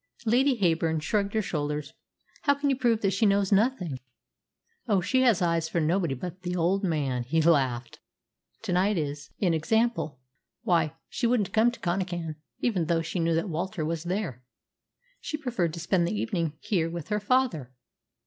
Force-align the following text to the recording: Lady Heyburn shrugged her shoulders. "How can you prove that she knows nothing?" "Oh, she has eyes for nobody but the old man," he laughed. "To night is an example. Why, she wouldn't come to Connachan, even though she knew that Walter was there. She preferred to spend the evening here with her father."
Lady 0.25 0.55
Heyburn 0.59 0.99
shrugged 0.99 1.35
her 1.35 1.43
shoulders. 1.43 1.93
"How 2.41 2.55
can 2.55 2.71
you 2.71 2.75
prove 2.75 3.01
that 3.01 3.11
she 3.13 3.27
knows 3.27 3.51
nothing?" 3.51 3.99
"Oh, 4.87 4.99
she 4.99 5.21
has 5.21 5.43
eyes 5.43 5.69
for 5.69 5.79
nobody 5.79 6.15
but 6.15 6.41
the 6.41 6.55
old 6.55 6.83
man," 6.83 7.21
he 7.21 7.39
laughed. 7.39 7.99
"To 8.63 8.73
night 8.73 8.97
is 8.97 9.29
an 9.41 9.53
example. 9.53 10.19
Why, 10.63 10.95
she 11.07 11.27
wouldn't 11.27 11.53
come 11.53 11.69
to 11.69 11.79
Connachan, 11.79 12.37
even 12.61 12.85
though 12.85 13.03
she 13.03 13.19
knew 13.19 13.35
that 13.35 13.47
Walter 13.49 13.85
was 13.85 14.05
there. 14.05 14.41
She 15.19 15.37
preferred 15.37 15.71
to 15.75 15.79
spend 15.79 16.07
the 16.07 16.19
evening 16.19 16.53
here 16.61 16.89
with 16.89 17.09
her 17.09 17.19
father." 17.19 17.71